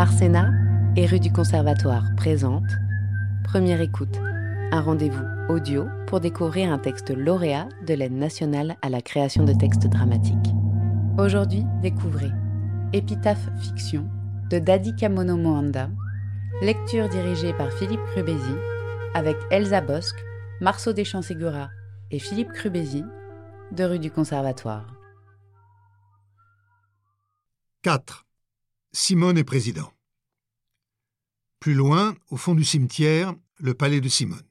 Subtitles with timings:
[0.00, 0.50] Arsena
[0.96, 2.64] et rue du Conservatoire présente
[3.44, 4.18] Première écoute,
[4.72, 9.52] un rendez-vous audio pour découvrir un texte lauréat de l'aide nationale à la création de
[9.52, 10.54] textes dramatiques.
[11.18, 12.30] Aujourd'hui, découvrez
[12.94, 14.08] Épitaphe fiction
[14.48, 15.90] de Dadi Kamono Moanda,
[16.62, 18.54] lecture dirigée par Philippe Crubézy,
[19.12, 20.24] avec Elsa Bosque,
[20.62, 21.68] Marceau Deschamps-Ségura
[22.10, 23.04] et Philippe Crubézy,
[23.70, 24.86] de rue du Conservatoire.
[27.82, 28.29] 4.
[28.92, 29.92] Simone est président.
[31.60, 34.48] Plus loin, au fond du cimetière, le palais de Simone.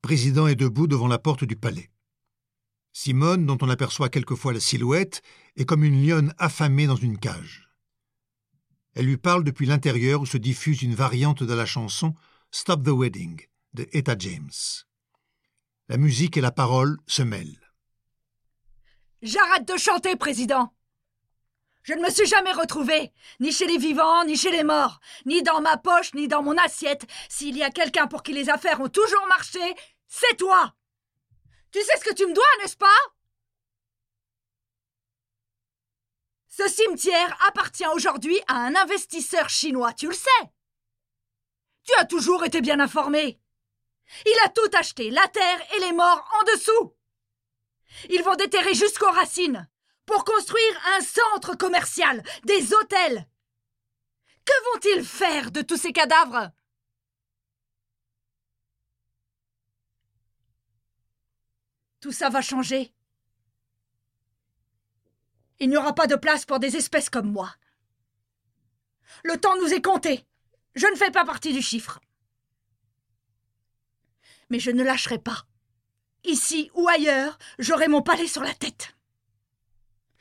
[0.00, 1.90] Président est debout devant la porte du palais.
[2.92, 5.22] Simone, dont on aperçoit quelquefois la silhouette,
[5.56, 7.68] est comme une lionne affamée dans une cage.
[8.94, 12.14] Elle lui parle depuis l'intérieur où se diffuse une variante de la chanson
[12.52, 14.52] Stop the Wedding de Etta James.
[15.88, 17.60] La musique et la parole se mêlent.
[19.20, 20.72] J'arrête de chanter, président.
[21.84, 25.42] Je ne me suis jamais retrouvé, ni chez les vivants, ni chez les morts, ni
[25.42, 27.06] dans ma poche, ni dans mon assiette.
[27.28, 29.60] S'il y a quelqu'un pour qui les affaires ont toujours marché,
[30.08, 30.74] c'est toi.
[31.70, 32.86] Tu sais ce que tu me dois, n'est-ce pas?
[36.48, 40.30] Ce cimetière appartient aujourd'hui à un investisseur chinois, tu le sais.
[41.82, 43.38] Tu as toujours été bien informé.
[44.24, 46.96] Il a tout acheté, la terre et les morts en dessous.
[48.08, 49.68] Ils vont déterrer jusqu'aux racines
[50.06, 53.26] pour construire un centre commercial, des hôtels.
[54.44, 56.50] Que vont-ils faire de tous ces cadavres?
[62.00, 62.92] Tout ça va changer.
[65.58, 67.54] Il n'y aura pas de place pour des espèces comme moi.
[69.22, 70.26] Le temps nous est compté.
[70.74, 72.00] Je ne fais pas partie du chiffre.
[74.50, 75.46] Mais je ne lâcherai pas.
[76.24, 78.94] Ici ou ailleurs, j'aurai mon palais sur la tête.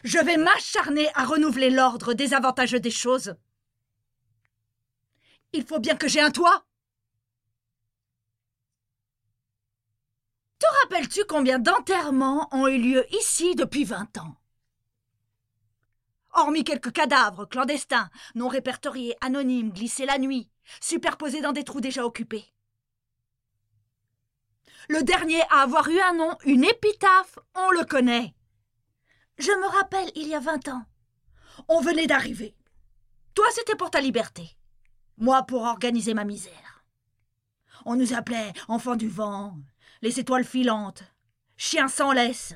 [0.03, 3.35] Je vais m'acharner à renouveler l'ordre désavantageux des choses.
[5.53, 6.65] Il faut bien que j'ai un toit.
[10.59, 14.35] Te rappelles-tu combien d'enterrements ont eu lieu ici depuis vingt ans?
[16.33, 20.49] Hormis quelques cadavres clandestins, non répertoriés, anonymes, glissés la nuit,
[20.81, 22.45] superposés dans des trous déjà occupés.
[24.89, 28.33] Le dernier à avoir eu un nom, une épitaphe, on le connaît.
[29.43, 30.85] Je me rappelle, il y a vingt ans.
[31.67, 32.55] On venait d'arriver.
[33.35, 34.55] Toi, c'était pour ta liberté.
[35.17, 36.85] Moi, pour organiser ma misère.
[37.83, 39.57] On nous appelait enfants du vent,
[40.01, 41.03] les étoiles filantes,
[41.57, 42.53] chiens sans laisse.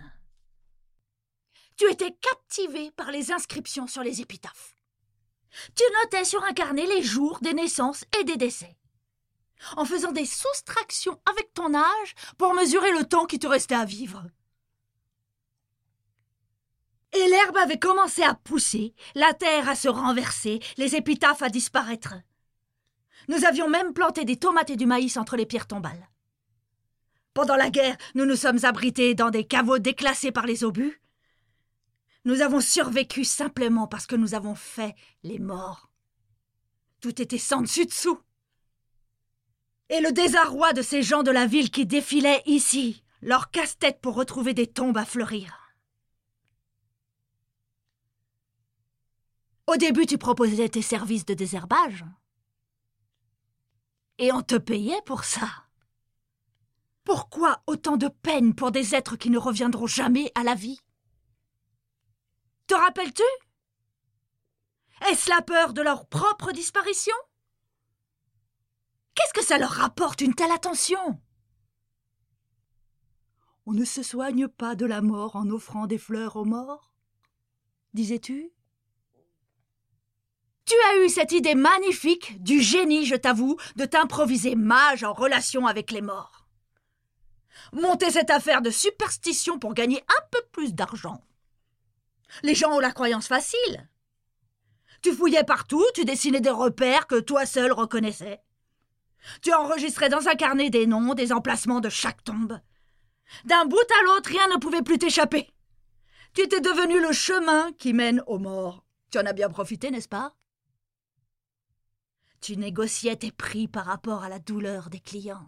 [1.75, 4.77] Tu étais captivé par les inscriptions sur les épitaphes.
[5.75, 8.77] Tu notais sur un carnet les jours des naissances et des décès,
[9.75, 13.83] en faisant des soustractions avec ton âge pour mesurer le temps qui te restait à
[13.83, 14.23] vivre.
[17.17, 22.13] Et l'herbe avait commencé à pousser, la terre à se renverser, les épitaphes à disparaître.
[23.27, 26.09] Nous avions même planté des tomates et du maïs entre les pierres tombales.
[27.33, 31.01] Pendant la guerre, nous nous sommes abrités dans des caveaux déclassés par les obus.
[32.23, 35.89] Nous avons survécu simplement parce que nous avons fait les morts.
[37.01, 38.19] Tout était sans dessus dessous.
[39.89, 44.13] Et le désarroi de ces gens de la ville qui défilaient ici, leur casse-tête pour
[44.13, 45.66] retrouver des tombes à fleurir.
[49.67, 52.05] Au début, tu proposais tes services de désherbage.
[54.17, 55.49] Et on te payait pour ça.
[57.03, 60.79] Pourquoi autant de peine pour des êtres qui ne reviendront jamais à la vie?
[62.65, 63.23] Te rappelles-tu?
[65.09, 67.15] Est-ce la peur de leur propre disparition?
[69.15, 71.21] Qu'est-ce que ça leur rapporte une telle attention?
[73.65, 76.93] On ne se soigne pas de la mort en offrant des fleurs aux morts
[77.97, 78.51] disais-tu?
[80.67, 85.65] Tu as eu cette idée magnifique, du génie, je t'avoue, de t'improviser mage en relation
[85.65, 86.45] avec les morts.
[87.71, 91.23] Monter cette affaire de superstition pour gagner un peu plus d'argent.
[92.43, 93.89] Les gens ont la croyance facile.
[95.01, 98.41] Tu fouillais partout, tu dessinais des repères que toi seul reconnaissais.
[99.41, 102.59] Tu enregistrais dans un carnet des noms, des emplacements de chaque tombe.
[103.45, 105.49] D'un bout à l'autre, rien ne pouvait plus t'échapper.
[106.33, 108.85] Tu étais devenu le chemin qui mène aux morts.
[109.11, 110.36] Tu en as bien profité, n'est-ce pas?
[112.47, 115.45] Tu négociais tes prix par rapport à la douleur des clients.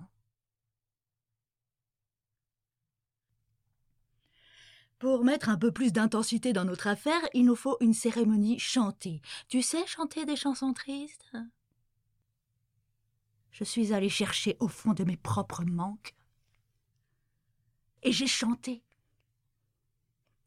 [4.97, 9.21] Pour mettre un peu plus d'intensité dans notre affaire, il nous faut une cérémonie chantée.
[9.47, 11.31] Tu sais chanter des chansons tristes?
[13.51, 16.17] Je suis allée chercher au fond de mes propres manques.
[18.03, 18.83] Et j'ai chanté.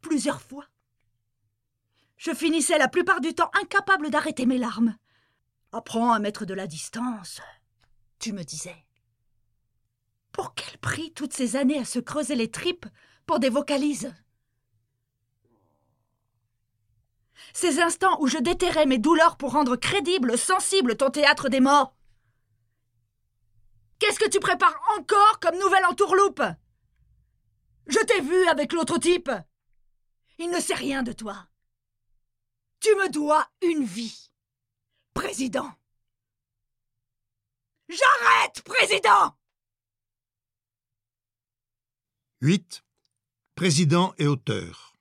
[0.02, 0.66] Plusieurs fois.
[2.19, 4.98] Je finissais la plupart du temps incapable d'arrêter mes larmes
[5.74, 7.40] Apprends à mettre de la distance,
[8.19, 8.84] tu me disais.
[10.30, 12.86] Pour quel prix toutes ces années à se creuser les tripes
[13.24, 14.14] pour des vocalises?
[17.54, 21.96] Ces instants où je déterrais mes douleurs pour rendre crédible, sensible ton théâtre des morts
[23.98, 26.42] Qu'est-ce que tu prépares encore comme nouvelle entourloupe?
[27.86, 29.30] Je t'ai vu avec l'autre type.
[30.38, 31.46] Il ne sait rien de toi.
[32.80, 34.31] Tu me dois une vie.
[35.14, 35.70] Président.
[37.88, 39.36] J'arrête, président
[42.40, 42.82] 8.
[43.54, 44.96] Président et auteur.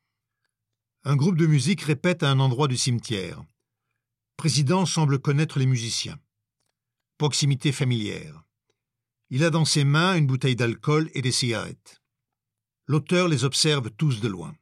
[1.03, 3.43] Un groupe de musique répète à un endroit du cimetière.
[4.37, 6.19] Président semble connaître les musiciens.
[7.17, 8.43] Proximité familière.
[9.29, 12.01] Il a dans ses mains une bouteille d'alcool et des cigarettes.
[12.87, 14.53] L'auteur les observe tous de loin.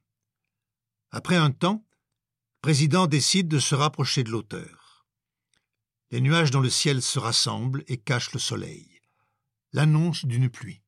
[1.10, 1.84] Après un temps,
[2.62, 4.79] Président décide de se rapprocher de l'auteur.
[6.12, 9.00] Les nuages dans le ciel se rassemblent et cachent le soleil.
[9.72, 10.82] L'annonce d'une pluie.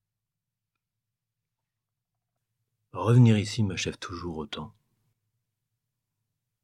[2.93, 4.75] Revenir ici m'achève toujours autant.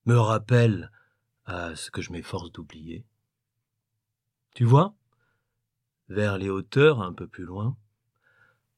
[0.06, 0.90] Me rappelle
[1.44, 3.06] à ce que je m'efforce d'oublier.
[4.54, 4.96] Tu vois,
[6.08, 7.76] vers les hauteurs un peu plus loin,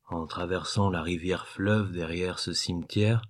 [0.09, 3.23] en traversant la rivière fleuve derrière ce cimetière,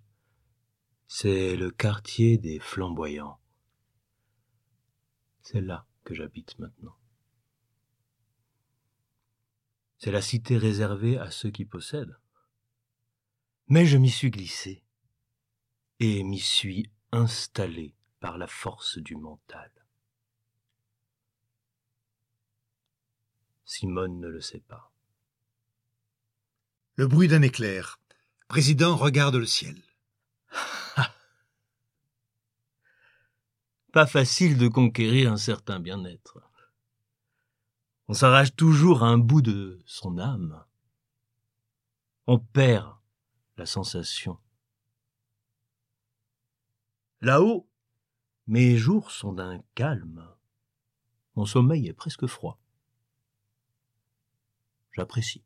[1.07, 3.39] c'est le quartier des flamboyants.
[5.43, 6.97] C'est là que j'habite maintenant.
[9.99, 12.19] C'est la cité réservée à ceux qui possèdent.
[13.69, 14.83] Mais je m'y suis glissé
[15.99, 19.71] et m'y suis installé par la force du mental.
[23.65, 24.93] Simone ne le sait pas.
[26.97, 28.01] Le bruit d'un éclair.
[28.49, 29.81] Président regarde le ciel.
[33.93, 36.39] Pas facile de conquérir un certain bien-être.
[38.09, 40.65] On s'arrache toujours un bout de son âme.
[42.27, 42.95] On perd
[43.57, 44.39] la sensation.
[47.21, 47.69] Là-haut,
[48.47, 50.27] mes jours sont d'un calme.
[51.37, 52.61] Mon sommeil est presque froid
[54.93, 55.45] j'apprécie.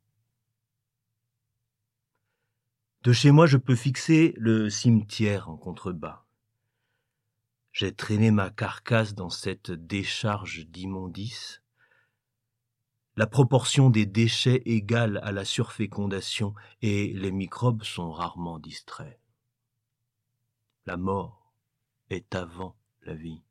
[3.03, 6.24] De chez moi, je peux fixer le cimetière en contrebas.
[7.75, 11.61] J'ai traîné ma carcasse dans cette décharge d'immondices.
[13.17, 19.19] La proportion des déchets égale à la surfécondation et les microbes sont rarement distraits.
[20.85, 21.51] La mort
[22.09, 23.43] est avant la vie.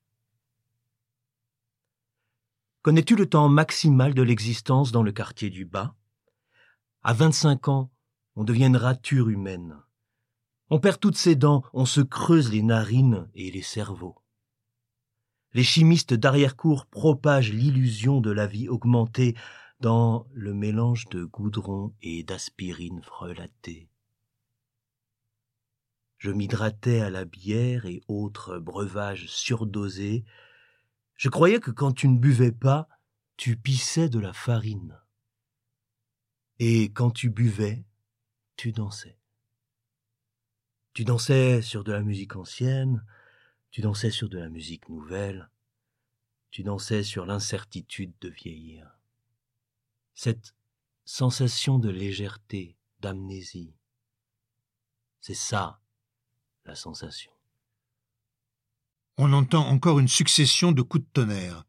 [2.80, 5.94] Connais-tu le temps maximal de l'existence dans le quartier du bas?
[7.02, 7.90] À 25 ans,
[8.36, 9.82] on devient une rature humaine.
[10.74, 14.16] On perd toutes ses dents, on se creuse les narines et les cerveaux.
[15.52, 19.36] Les chimistes d'arrière-cour propagent l'illusion de la vie augmentée
[19.78, 23.88] dans le mélange de goudron et d'aspirine frelatée.
[26.18, 30.24] Je m'hydratais à la bière et autres breuvages surdosés
[31.14, 32.88] je croyais que quand tu ne buvais pas,
[33.36, 34.98] tu pissais de la farine.
[36.58, 37.84] Et quand tu buvais,
[38.56, 39.20] tu dansais.
[40.94, 43.04] Tu dansais sur de la musique ancienne,
[43.72, 45.50] tu dansais sur de la musique nouvelle,
[46.52, 48.96] tu dansais sur l'incertitude de vieillir.
[50.14, 50.54] Cette
[51.04, 53.74] sensation de légèreté, d'amnésie,
[55.20, 55.80] c'est ça
[56.64, 57.32] la sensation.
[59.18, 61.64] On entend encore une succession de coups de tonnerre.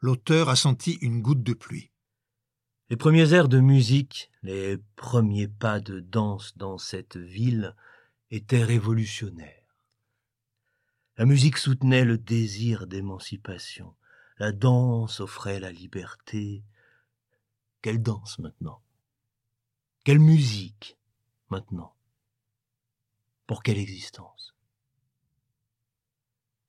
[0.00, 1.90] L'auteur a senti une goutte de pluie.
[2.88, 7.74] Les premiers airs de musique, les premiers pas de danse dans cette ville
[8.34, 9.76] étaient révolutionnaires.
[11.16, 13.94] La musique soutenait le désir d'émancipation.
[14.38, 16.64] La danse offrait la liberté.
[17.80, 18.82] Quelle danse maintenant?
[20.02, 20.98] Quelle musique
[21.48, 21.94] maintenant?
[23.46, 24.56] Pour quelle existence?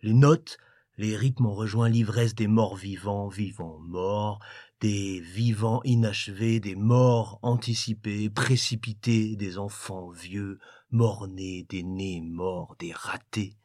[0.02, 0.58] Les notes,
[0.98, 4.40] les rythmes ont rejoint l'ivresse des morts vivants, vivants morts,
[4.86, 10.60] des vivants inachevés, des morts anticipés, précipités, des enfants vieux,
[10.92, 13.58] morts-nés, des nés morts, des ratés.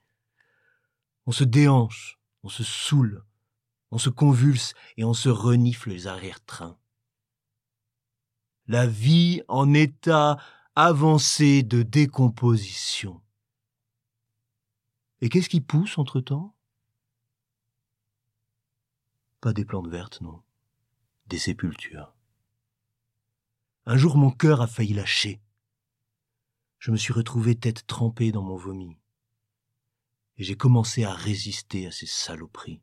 [1.26, 3.22] On se déhanche, on se saoule,
[3.90, 6.78] on se convulse et on se renifle les arrière-trains.
[8.66, 10.38] La vie en état
[10.74, 13.20] avancé de décomposition.
[15.20, 16.56] Et qu'est-ce qui pousse entre-temps?
[19.42, 20.42] Pas des plantes vertes, non.
[21.30, 22.12] Des sépultures.
[23.86, 25.40] Un jour mon cœur a failli lâcher.
[26.80, 28.98] Je me suis retrouvé tête trempée dans mon vomi.
[30.38, 32.82] Et j'ai commencé à résister à ces saloperies.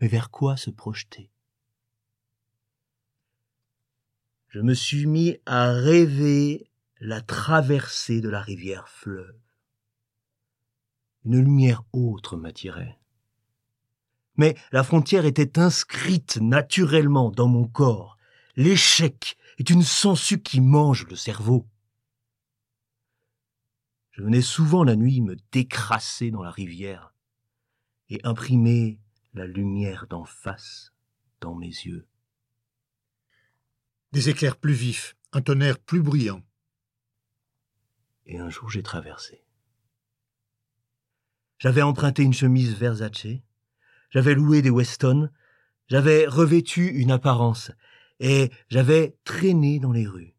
[0.00, 1.32] Mais vers quoi se projeter?
[4.46, 9.36] Je me suis mis à rêver la traversée de la rivière fleuve.
[11.24, 13.01] Une lumière autre m'attirait.
[14.36, 18.16] Mais la frontière était inscrite naturellement dans mon corps.
[18.56, 21.66] L'échec est une sangsue qui mange le cerveau.
[24.12, 27.14] Je venais souvent la nuit me décrasser dans la rivière
[28.08, 29.00] et imprimer
[29.34, 30.92] la lumière d'en face
[31.40, 32.06] dans mes yeux.
[34.12, 36.42] Des éclairs plus vifs, un tonnerre plus bruyant.
[38.26, 39.42] Et un jour j'ai traversé.
[41.58, 43.40] J'avais emprunté une chemise Versace,
[44.12, 45.30] j'avais loué des Weston,
[45.88, 47.72] j'avais revêtu une apparence,
[48.20, 50.34] et j'avais traîné dans les rues.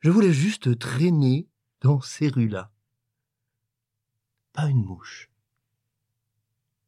[0.00, 1.48] Je voulais juste traîner
[1.80, 2.70] dans ces rues-là.
[4.52, 5.28] Pas une mouche.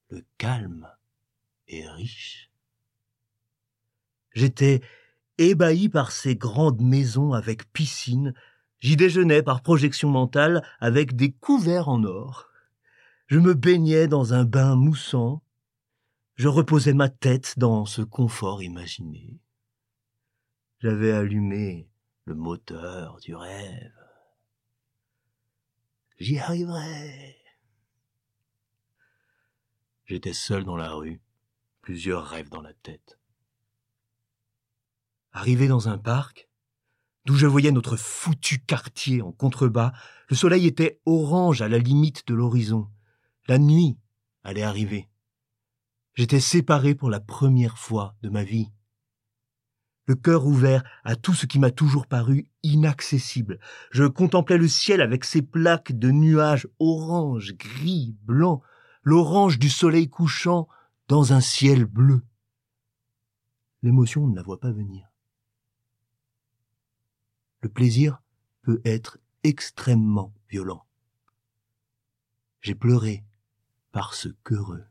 [0.09, 0.89] Le calme
[1.67, 2.51] est riche.
[4.33, 4.81] J'étais
[5.37, 8.35] ébahi par ces grandes maisons avec piscine.
[8.81, 12.49] J'y déjeunais par projection mentale avec des couverts en or.
[13.27, 15.43] Je me baignais dans un bain moussant.
[16.39, 19.41] Je reposais ma tête dans ce confort imaginé.
[20.79, 21.91] J'avais allumé
[22.27, 23.93] le moteur du rêve.
[26.21, 27.37] J'y arriverai.
[30.05, 31.21] J'étais seul dans la rue,
[31.81, 33.19] plusieurs rêves dans la tête.
[35.33, 36.49] Arrivé dans un parc,
[37.25, 39.93] d'où je voyais notre foutu quartier en contrebas,
[40.29, 42.89] le soleil était orange à la limite de l'horizon.
[43.49, 43.99] La nuit
[44.45, 45.09] allait arriver.
[46.19, 48.71] J'étais séparé pour la première fois de ma vie.
[50.05, 53.59] Le cœur ouvert à tout ce qui m'a toujours paru inaccessible.
[53.91, 58.61] Je contemplais le ciel avec ses plaques de nuages orange, gris, blanc,
[59.03, 60.69] l'orange du soleil couchant
[61.09, 62.23] dans un ciel bleu.
[63.83, 65.09] L'émotion ne la voit pas venir
[67.61, 68.23] le plaisir
[68.63, 70.85] peut être extrêmement violent.
[72.61, 73.25] J'ai pleuré
[73.93, 74.85] parce qu'heureux.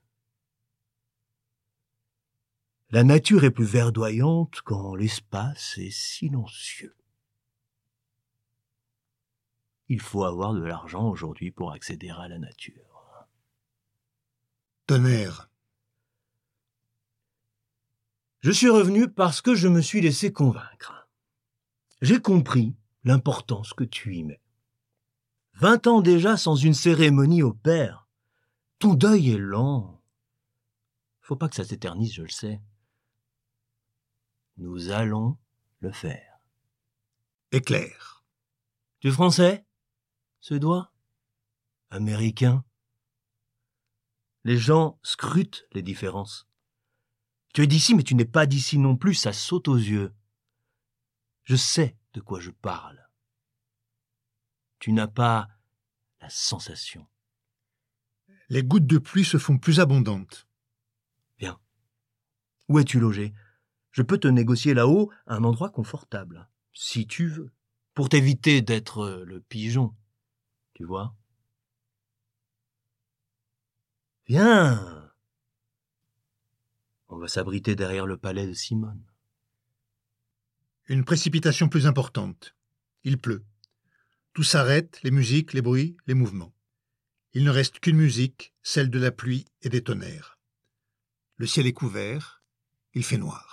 [2.90, 6.96] La nature est plus verdoyante quand l'espace est silencieux.
[9.90, 13.28] Il faut avoir de l'argent aujourd'hui pour accéder à la nature.
[14.86, 15.50] Tonnerre.
[18.40, 21.10] Je suis revenu parce que je me suis laissé convaincre.
[22.02, 24.42] J'ai compris l'importance que tu y mets.
[25.56, 28.08] Vingt ans déjà sans une cérémonie au père.
[28.80, 30.02] Tout deuil est lent.
[31.20, 32.62] Faut pas que ça s'éternise, je le sais.
[34.58, 35.38] Nous allons
[35.80, 36.40] le faire.
[37.52, 38.26] Éclair.
[39.00, 39.66] Tu es français
[40.40, 40.92] Suédois
[41.92, 42.66] Américain?
[44.44, 46.48] Les gens scrutent les différences.
[47.54, 50.16] Tu es d'ici, mais tu n'es pas d'ici non plus, ça saute aux yeux.
[51.44, 53.10] Je sais de quoi je parle.
[54.80, 55.50] Tu n'as pas
[56.20, 57.08] la sensation.
[58.50, 60.48] Les gouttes de pluie se font plus abondantes.
[61.38, 61.60] Bien.
[62.70, 63.34] Où es-tu logé?
[63.98, 67.52] Je peux te négocier là-haut un endroit confortable, si tu veux,
[67.96, 69.96] pour t'éviter d'être le pigeon.
[70.76, 71.16] Tu vois
[74.28, 75.12] Viens
[77.10, 79.04] On va s'abriter derrière le palais de Simone.
[80.86, 82.56] Une précipitation plus importante.
[83.04, 83.46] Il pleut.
[84.34, 86.54] Tout s'arrête, les musiques, les bruits, les mouvements.
[87.34, 90.38] Il ne reste qu'une musique, celle de la pluie et des tonnerres.
[91.38, 92.44] Le ciel est couvert,
[92.94, 93.47] il fait noir.